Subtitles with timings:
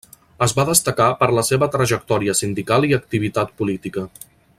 [0.43, 4.07] Es va destacar per la seva trajectòria sindical i activitat política.